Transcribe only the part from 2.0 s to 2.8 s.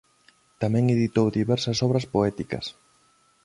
poéticas.